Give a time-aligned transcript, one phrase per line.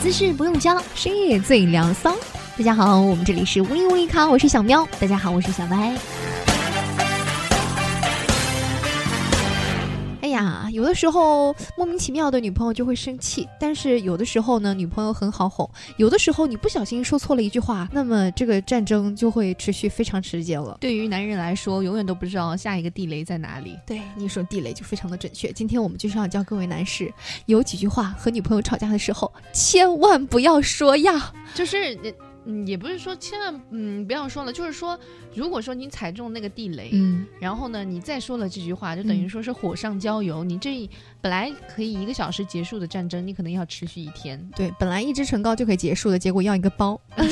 [0.00, 2.16] 姿势不用教，深夜最凉骚。
[2.56, 4.88] 大家好，我们这里是无力无力卡，我是小喵。
[4.98, 5.94] 大家好，我是小白。
[10.40, 15.68] 哎呀，有的时候莫名其妙的女朋友就会生气，但是有的时候呢，女朋友很好哄。
[15.98, 20.78] 有的时候你不小心说错了一句话，那么这个战争就会持续非常时间了。
[20.80, 23.76] 对于男人来说，永远都不知道下一个地雷在哪里。
[23.86, 25.52] 对你说地雷就非常的准确。
[25.52, 27.12] 今天我们就是要教各位男士，
[27.44, 31.94] 有几句话和女朋友吵架的时候千万不要说呀，就是
[32.46, 34.98] 嗯，也不是说千万嗯不要说了，就是说，
[35.34, 40.42] 如果说你踩中那个地雷，嗯，然后呢，你再说了这句话，就等于说是火上浇油。
[40.42, 40.88] 你这
[41.20, 44.42] 本来可以一个小时结束的战争，你可能要持续一天。
[44.56, 46.98] 对，本来一支唇膏就可以结束的，结果要一个包。
[47.16, 47.22] 这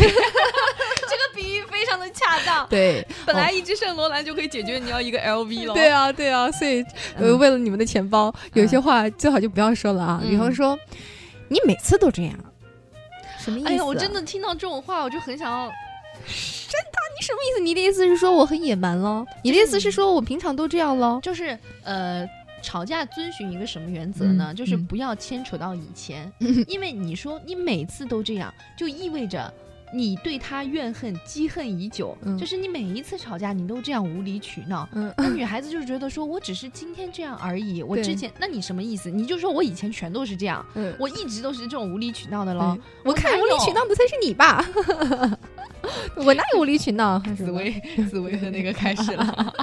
[1.17, 2.69] 个比喻非常的恰当。
[2.69, 5.73] 对，本来一支圣罗兰就可以解决，你要一个 LV 了。
[5.73, 6.85] 对啊，对啊，所以
[7.17, 10.23] 呃，为了你们的钱包，有些话最好就不要说了啊。
[10.23, 10.79] 比方说，
[11.49, 12.35] 你每次都这样。
[13.49, 13.69] 什么意思？
[13.69, 16.99] 哎呀，我真的听到这种话，我就很想要真的。
[17.19, 17.61] 你什么意思？
[17.63, 19.27] 你的意思是说我很野蛮了？
[19.43, 21.19] 你的意思是说我平常都这样了？
[21.21, 22.25] 就是呃，
[22.63, 24.55] 吵架遵循一个什么原则呢？
[24.55, 26.31] 就是不要牵扯到以前，
[26.69, 29.53] 因为你说你每次都这样，就意味着。
[29.93, 34.89] 你对他怨恨积恨已久，就是你每一次吵架，你都这样无理取闹。
[35.17, 39.11] 那女孩子就是觉得说，我只是今天这样而已，我之前，那你什么意思？
[39.11, 40.65] 你就说我以前全都是这样，
[40.99, 42.77] 我一直都是这种无理取闹的喽。
[43.05, 44.65] 我看无理取闹的才是你吧？
[46.17, 47.19] 我哪有无理取闹？
[47.37, 47.71] 紫薇，
[48.11, 49.55] 紫薇的那个开始了。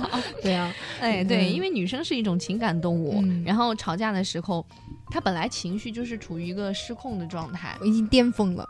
[0.41, 4.65] 对啊，哎，对，因为女生是一种情感动物，然后吵架的时候，
[5.11, 8.67] 她本来情绪就是处于一个失控的状态，我已经巅峰了。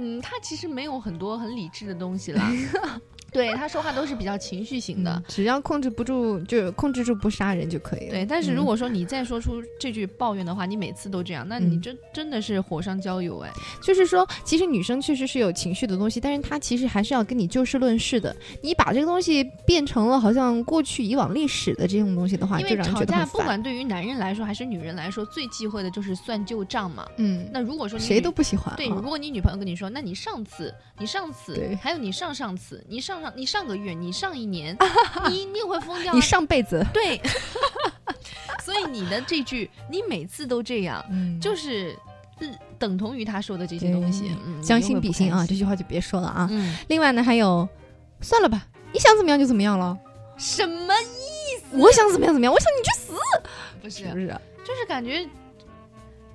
[0.00, 2.40] 嗯，他其实没有很多很理智的东西了。
[3.30, 8.10] 对他说话都是比较情绪型的，只要控制不住，就控制住不杀人就可以了。
[8.10, 13.50] 对，但是如果说你再说出这句抱怨的话，你每次都这样，那你真真的是火上浇油哎。
[13.82, 18.34] 就是说，其实女生确实是有情绪的东西，但是她其实还是要跟你就事论事的。
[18.62, 27.06] 你把这个东西变成了好像过去以往历史的这种东西的话，因为吵架不管对于男人来说还是女人来说，最忌讳的就是算旧账嘛。
[27.16, 33.92] 嗯，那如果说谁都不喜欢，对，如果你女朋友跟你说，那你上次、你上次，还有你上上次、你上上、你上个月。
[33.92, 34.76] 你上一年，
[35.28, 36.14] 你一定会疯掉。
[36.14, 37.20] 你上辈子对，
[38.64, 41.04] 所以你的这句“你每次都这样”，
[41.40, 41.96] 就是
[42.78, 44.30] 等同于他说的这些东西。
[44.62, 46.48] 将心比心啊，这句话就别说了啊。
[46.88, 47.68] 另外呢，还有，
[48.20, 49.96] 算了吧，你想怎么样就怎么样了。
[50.36, 51.76] 什么意思？
[51.78, 53.12] 我想怎么样怎么样，我想你去死。
[53.82, 54.28] 不是不是，
[54.64, 55.28] 就是感觉。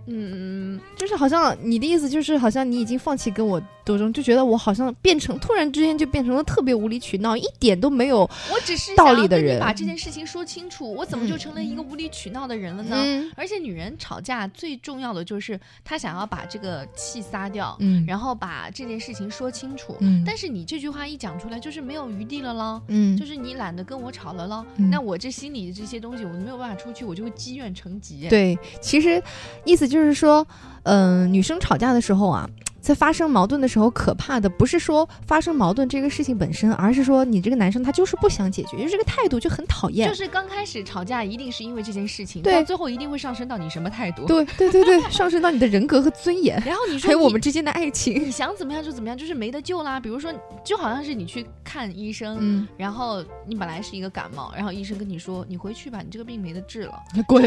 [0.05, 9.59] 嗯，就是好像你的意思就是好像你已经放弃跟我斗争，就觉得我好像变成突然之间就变成了特别无理取闹，一点都没有我只是道理的人。
[9.61, 13.31] 把这件事情说清楚，我怎么就成了一个无理取闹的人了呢？
[13.37, 19.95] 而且女人吵架最重要的就是她想要把这个气撒掉，嗯，然后把这件事情说清楚。
[20.01, 22.81] 嗯，但是你这句话一讲出来，就是没有余地了咯。
[22.89, 24.65] 嗯，就是你懒得跟我吵了喽。
[24.75, 28.27] 那我这心里的这些东西，我没有办法出去，我就会积怨成疾。
[28.27, 29.23] 对，其实
[29.63, 29.87] 意思。
[29.92, 30.45] 就是说，
[30.83, 32.49] 嗯，女生吵架的时候啊。
[32.83, 40.09] 在发生矛盾的时候，可怕的不是说发生矛盾这个事情本身，而是说你这个男生他就是不想解决，就这个态度就很讨厌。
[40.09, 44.25] 就是刚开始吵架一定是因为这件事情，到最后一定会上升到你什么态度？
[44.25, 46.61] 对对对对，上升到你的人格和尊严。
[46.65, 49.97] 然后你说还有我们之间的爱情，你想怎么样就怎么样，就是没得救啦。
[49.97, 50.29] 比如说，
[50.61, 56.93] 就好像是你去看医生，嗯，然后你本来是一个感冒，然后医生跟你说你回去吧，你这个病没得治了，
[57.25, 57.41] 滚，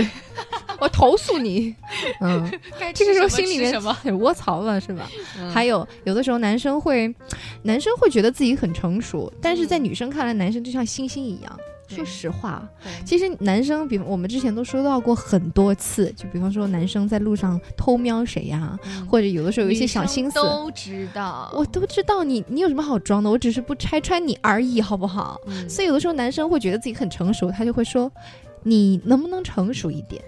[0.78, 1.74] 我投诉你。
[2.20, 2.50] 嗯，
[2.94, 5.08] 这个时候心里面什么窝槽了是吧？
[5.52, 5.86] 还有。
[6.04, 7.14] 有的时候男生会，
[7.62, 11.58] 男生会觉得自己很成熟，但是在女生看来，男生就像星星一样。
[11.88, 12.68] 说实话，
[13.04, 18.76] 其实男生，比我们之前都说到过很多次，就比方说男生在路上偷瞄谁呀，
[19.08, 23.30] 或者有的时候有一些小心思，都知道，我都知道你，你有什么好装的？
[23.30, 25.40] 我只是不拆穿你而已，好不好？
[25.68, 28.10] 所以有的时候男生会觉得自己很成熟，他就会说，
[28.64, 30.20] 你能不能成熟一点？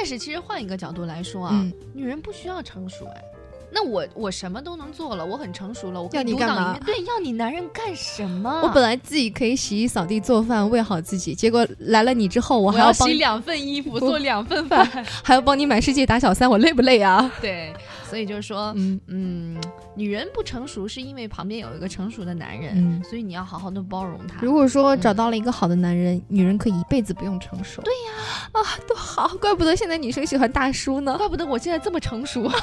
[0.00, 3.22] 但是其实换一个角度来说啊，女人不需要成熟哎。
[3.72, 6.78] 那我我什么都能做了，我很成熟了，我要你干嘛？
[6.84, 8.60] 对，要你男人干什么？
[8.62, 14.84] 我本来自己可以洗衣扫地做饭喂好自己，结果来了你之后，我还要洗两份衣服做两份饭，
[15.22, 17.30] 还要帮你满世界打小三，我累不累啊？
[17.40, 17.72] 对，
[18.08, 19.60] 所以就是说，嗯嗯，
[19.94, 24.36] 女人不成熟是因为旁边有一个成熟的男人，所以你要好好的包容他。
[24.42, 27.80] 如果说找到了一个好的男人，女人可以一辈子不用成熟。
[27.82, 32.50] 对呀，啊，多好，怪不得现在女生喜欢大叔呢，怪不得我现在这么成熟。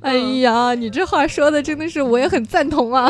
[0.02, 3.08] 哎呀，你这话说的真的是，我也很赞同啊。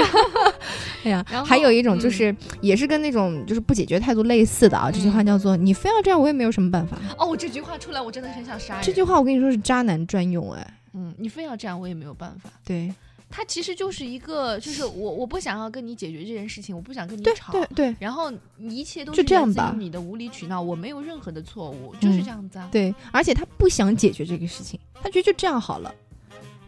[1.05, 6.99] 哎呀，还有一种就是也是跟那种就是不解决态度类似的啊，这句话叫做“你非要这样，我也没有什么办法”。
[7.17, 8.83] 哦，这句话出来，我真的很想杀人。
[8.83, 12.51] 这句话我跟你说是渣男专用，哎，嗯，你非要这样，我也没有办法。
[12.65, 12.93] 对。
[13.33, 17.97] 他其实就是一个，就是我我不想要跟你解决这件事情，我不想跟你吵，对对。
[18.01, 18.29] 然后
[18.59, 22.69] 一切都是这样吧，你的无理取闹，我没有任何的错误，就是这样子啊。
[22.73, 25.95] 对，而且他不想解决这个事情，他觉得就这样好了，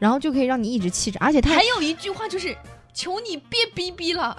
[0.03, 1.21] 然后就可以让你一直气着。
[1.21, 2.57] 而且他还有一句话就是，
[2.93, 4.37] 求你别逼逼了。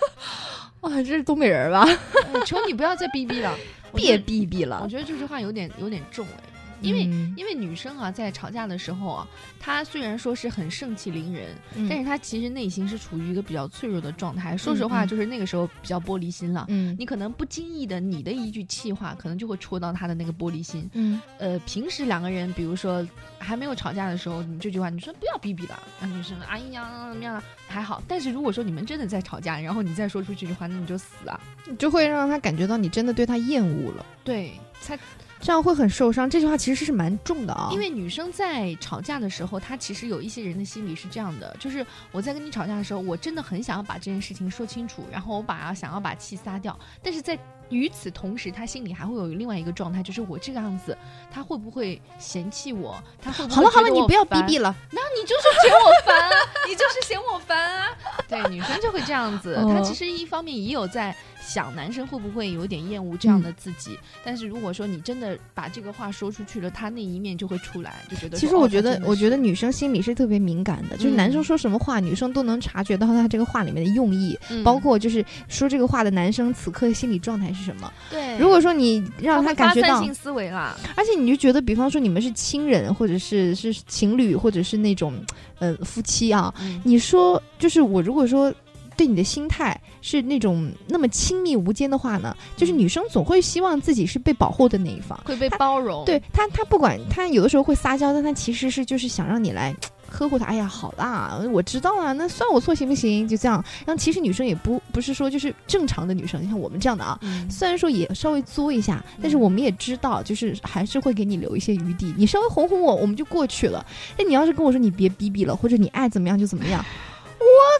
[0.82, 1.88] 哇，这是东北人吧？
[2.44, 3.56] 求你不要再逼逼了，
[3.94, 4.80] 别逼逼了。
[4.84, 6.53] 我觉得这句话有点有点重哎。
[6.84, 7.02] 因为
[7.36, 9.28] 因为女生啊，在吵架的时候啊，
[9.58, 11.56] 她虽然说是很盛气凌人，
[11.88, 14.56] 但是她其实内心是处于一个比较脆弱的状态。
[14.56, 16.66] 说实话，就是那个时候比较玻璃心了。
[16.68, 20.88] 嗯，你可能不经意的，你的一句气话，可能就会戳到她的那个玻璃心。
[20.92, 23.06] 嗯，呃，平时两个人，比如说
[23.38, 28.02] 还没有吵架的时候，你这句话，你说不要逼逼了，那女生哎呀怎么样了还好。
[28.06, 31.40] 但是如果说你们真的在吵架，然后你再说出这句话，那你就死啊，
[31.78, 34.04] 就会让他感觉到你真的对他厌恶了。
[34.22, 34.98] 对，才。
[35.44, 37.68] 这样会很受伤，这句话其实是蛮重的啊。
[37.70, 47.38] 因为女生在吵架的时候，她其实有一些人的心理是这样的，就是我在跟你吵架的时候，我真的很想要把这件事情说清楚，然后我把想要把气撒掉，但是在。
[47.70, 50.96] 与此同时，他心里还会有另外一个状态，就是我这个样子，
[51.30, 53.02] 他会不会嫌弃我？
[53.22, 56.36] 他会不会好了好了，你不要逼逼了，那你就是嫌我烦啊，
[56.68, 57.86] 你就是嫌我烦啊。
[58.28, 68.38] 对，女生就会这样子，她其实一方面也有在想男生会不会有点厌恶这样的自己，但是如果说你真的把这个话说出去了，他那一面就会出来，就觉得。
[68.38, 77.92] 其实我觉得，我觉得女生心里是特别敏感的，就是男生说什么话，女生都能察觉到他这个话里面的用意，包括就是说这个话的男生此刻心理状态是什么。
[78.10, 78.38] 对。
[78.38, 85.14] 如果说你让他感觉到性思维啦，而且你就觉得，比方说你们是亲人，或者是是情侣，或者是那种
[85.58, 86.52] 呃夫妻啊，
[86.82, 88.52] 你说就是我如果说
[88.96, 96.04] 对你的心态是那种那么亲密无间的话呢，就是女生总会希望自己是被保护的那一方，会被包容。
[96.04, 99.74] 对他，他不管他有的时候会撒娇，但他其实是就是想让你来。
[100.06, 103.26] 呵护他，哎呀，好啦，我知道了，那算我错行不行？
[103.26, 103.64] 就这样。
[103.84, 107.18] 然后其实女生也不不是说就是正常的女生，像我们这样的啊，
[107.50, 112.14] 虽然说也稍微作一下，但是我们也知道，就是还是会给你留一些余地。
[112.16, 113.84] 你稍微哄哄我，我们就过去了。
[114.16, 116.84] 那你要是跟我说你别逼逼了，或者你爱怎么样就怎么样，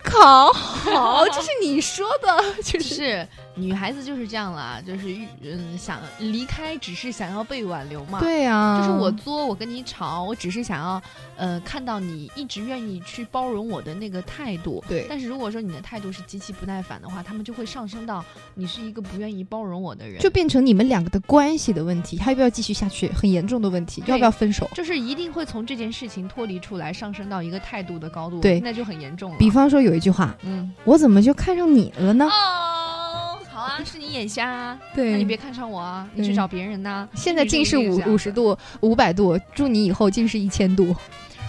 [0.05, 3.27] 我靠，好，这是你说的， 就是。
[3.57, 8.19] 女孩子就是这样啦，就是嗯，想离开，只是想要被挽留嘛。
[8.19, 11.01] 对呀，就是我作，我跟你吵，我只是想要，
[11.37, 14.83] 呃，看到你一直愿意去包容我的那个态度。
[14.89, 15.07] 对。
[15.09, 18.25] 但是如果说你的态度是极其不耐烦的话，他们就会上升到
[18.55, 23.09] 你是一个不愿意包容我的人，就变成你们两个的关系的问题，还要不要继续下去？
[23.13, 24.69] 很严重的问题，要不要分手？
[24.75, 28.41] 就是一定会从这件事情脱离出来，上升到一个态度的高度。
[28.41, 29.39] 对，那就很严重了。
[29.39, 32.25] 比方说有一句话，嗯，我怎么就看上你了呢？
[32.27, 37.09] 哦，好啊，是你眼瞎啊，对，那你别看上我啊，你去找别人呐。
[37.15, 40.95] 现在近视五五十度、五百度，祝你以后近视一千度。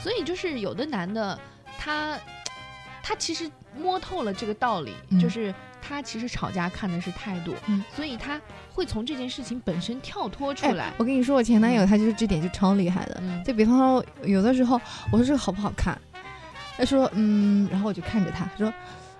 [0.01, 1.37] 所以就是有的男的，
[1.79, 2.17] 他
[3.01, 3.49] 他其实
[3.81, 7.55] 摸透了这个道理，就是他其实吵架看的是态度，
[7.95, 8.39] 所以他
[8.71, 10.93] 会从这件事情本身跳脱出来。
[10.97, 13.21] 我跟你说，我前男友他就是这点就超厉害的。
[13.43, 14.79] 就比方说，有的时候
[15.11, 15.99] 我说这个好不好看，
[16.77, 18.73] 他说嗯，然后我就看着他他说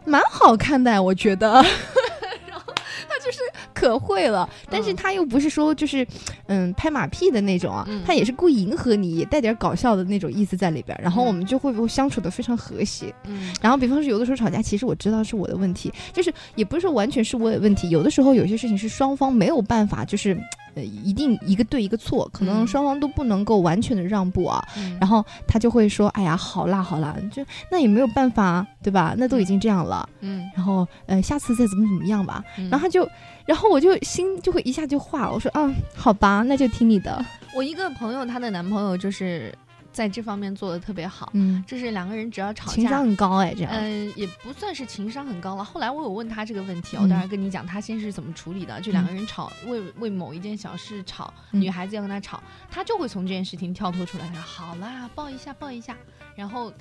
[0.06, 1.54] 蛮好看的，我觉得。
[2.48, 2.74] 然后
[3.07, 3.40] 他就是
[3.74, 6.06] 可会了，但是他又不是说就是，
[6.48, 13.13] 嗯，拍马屁的那种啊，他也是故意迎合你，也带点搞笑的那种意思在里边，然后我们就会相处的非常和谐。
[13.25, 20.38] 嗯，然后比方说有的时候吵架，其实我知道是我的问题，就是也不是说完全是我的问题，有的时候有些事情是双方没有办法，就是。
[20.75, 24.63] 呃，一定一个对一个错，可能双方都不能够完全的让步啊。
[25.00, 29.15] 然后他就会说：“哎呀，好啦好啦，就那也没有办法，对吧？
[29.17, 30.50] 那都已经这样了。”嗯。
[30.55, 32.44] 然后呃，下次再怎么怎么样吧。
[32.70, 33.08] 然后他就，
[33.46, 35.34] 然后我就心就会一下就化了。
[35.34, 37.24] 我说：“啊，好吧，那就听你的。”
[37.55, 39.53] 我一个朋友，她的男朋友就是。
[39.96, 45.64] 在这方面做的特别好，嗯，就是两个人只要吵架，情商很高哎，这样，嗯，也不算是情商很高了。
[45.64, 55.96] 后来我有问他这个问题，我当然跟你讲，他先是怎么处理的，就两个人吵，为为某一件小事吵，女孩子要跟他吵，他就会从这件事情跳脱出来，他说好啦，抱一下，抱一下，
[56.36, 56.74] 然后。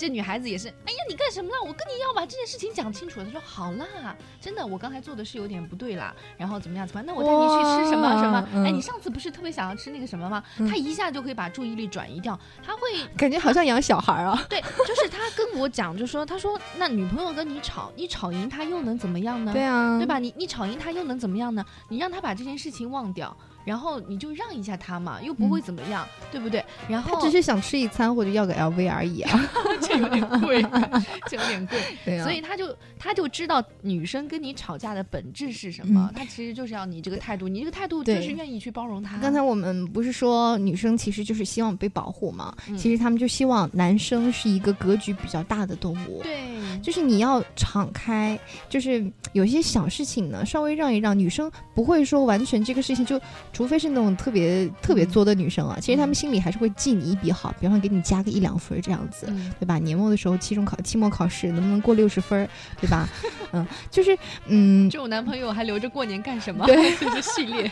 [0.00, 1.60] 这女孩子也是，哎呀，你干什么了？
[1.60, 3.26] 我跟你要把这件事情讲清楚了。
[3.26, 6.14] 她说好啦，真的，我刚才做的是有点不对啦。
[6.38, 6.86] 然后怎么样？
[6.86, 7.06] 怎么样？
[7.06, 8.64] 那我带你去吃什么什么？
[8.66, 10.42] 哎，你上次不是特别想要吃那个什么吗？
[10.56, 12.38] 他一下就可以把注意力转移掉。
[12.62, 12.80] 他会
[13.14, 14.42] 感觉好像养小孩啊。
[14.48, 19.52] 对，就是他跟我讲，就说他说那女朋友跟你吵，你吵赢他又能怎么样呢？
[19.52, 20.18] 对啊，对吧？
[20.18, 21.62] 你你吵赢他又能怎么样呢？
[21.90, 23.36] 你让他把这件事情忘掉。
[23.64, 26.64] 然后你就让一下他嘛，又不会怎么样，对不对？
[26.88, 29.50] 然后他只是想吃一餐或者要个 LV 而已啊，
[29.80, 30.62] 这有点贵，
[31.28, 31.78] 这有点贵。
[32.04, 39.18] 对啊，所以他就他就知道女生跟你吵架的本质是什么，他其实就是要你这个态度，你这个态度就是愿意去包容他。
[39.18, 42.54] 刚才我们不是说女生其实就是希望被保护吗？
[42.76, 46.40] 其实他们就希望男生是一个格局比较大的动物，对，
[46.82, 53.20] 就是你要敞开，就是有些小事情呢稍微让一让，女生不会说完全这个事情就。
[53.52, 59.26] 除非是那种特别特别作的女生啊，其实她们心里还是会记你一笔好，比方说给你加个一两分这样子，
[59.58, 59.78] 对吧？
[59.78, 62.48] 年末的时候，期中考、期末考试能不能过六十分，
[62.80, 63.06] 对吧？
[63.52, 66.64] 嗯，就是嗯，这种男朋友还留着过年干什么？
[66.66, 67.70] 对，这 个系列。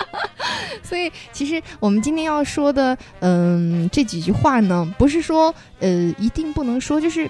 [0.82, 7.28] 所以，其实我们今天要说的，嗯，这几句话呢，不是说呃一定不能说，就是。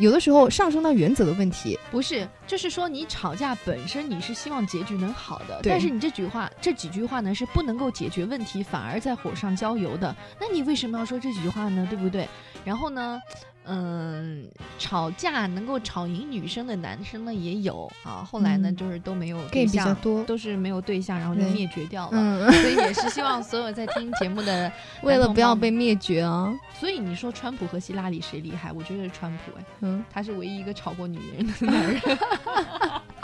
[0.00, 11.86] 有的时候上升到原则的问题，不是，就是说你吵架本身你是希望结局能好的，但是你这句话这几句话呢是不能够解决问题，反而在火上浇油的，那你为什么要说这几句话呢？
[11.90, 12.26] 对不对？
[12.64, 13.20] 然后呢？
[13.64, 14.48] 嗯，
[14.78, 19.94] 吵架能够吵赢女生的男生呢也有啊，后来呢就是都没有对象，
[20.26, 22.50] 都是没有对象，然后就灭绝掉了。
[22.50, 26.52] 所以也是希望所有在听节目的， 为了不要被灭绝啊。
[26.72, 28.72] 所以你说川普和希拉里谁厉害？
[28.72, 32.00] 我觉得是川普哎，嗯，他是唯一一个吵过女人的男人。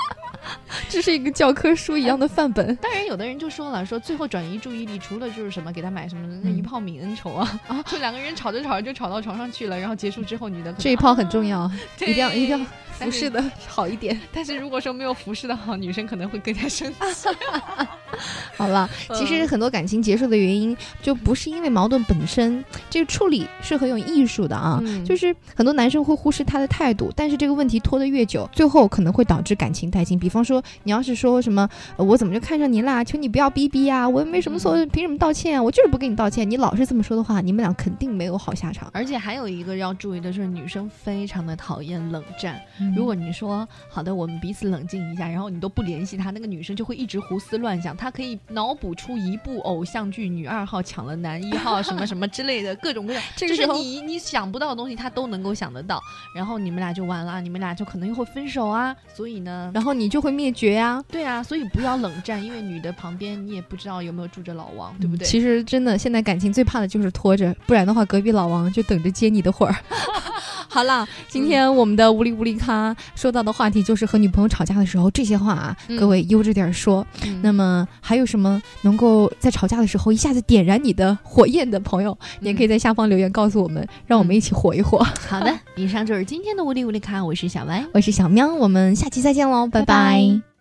[0.88, 2.74] 这是一个教科书一样的范本。
[2.76, 12.66] 当然，有的人就说了，说最后转移注意力，除了就是什么给他买什么那一炮泯恩仇啊啊，就两个人吵着吵着就吵到床上去了，然后结束之后，女的这一炮很重要，一定要一定要。
[12.96, 16.98] 服侍的好一点，但是如果说没有服侍的好，女生可能会更加生气。
[18.56, 24.82] 好了，其实很多感情结束的原因就不是因为矛盾本身，这个处理是很有艺术的啊。
[25.04, 30.18] 就是很多男生会忽视他的态度，但是这个问题拖得越久，最后可能会导致感情殆尽。
[30.18, 35.62] 比方说，你要是说什么我怎么就看上你啦，求你不要逼逼呀，我又没什么错，凭什么道歉啊？
[35.62, 36.48] 我就是不跟你道歉。
[36.48, 38.90] 你老是这么说的话，你们俩肯定没有好下场。
[38.92, 42.60] 而且还有一个要注意的是，女生非常的讨厌冷战。
[42.96, 56.00] 如果你说好的，我们彼此冷静一下，然后你都不联系他，那个女生就会一直胡思乱想，她可以脑补出一部偶像剧，女二号抢了男一号，什么什么之类的各种各样， 就是你你想不到的东西，他都能够想得到，
[56.34, 65.26] 然后你们俩就完了，你们俩就可能又会分手啊，所以呢，然后你就会灭绝呀，对啊，所以不要冷战，因为女的旁边你也不知道有没有住着老王，对不对？
[65.26, 69.74] 其实真的，现在感情最怕的就是拖着，不然的话，隔壁老王就等着接你的火儿。
[70.76, 77.06] 好了，今天我们的无理无理咖说到的话题就是和女朋友吵架的时候这些话啊，各位悠着点说。
[77.40, 84.98] 那么还有什么能够在吵架的时候一下子点燃你的火焰的朋友，也可以在下方留言告诉我们，让我们一起火一火。
[85.26, 90.55] 好的，以上就是今天的无理无理咖，我是小歪，我是小喵，我们下期再见喽，拜拜。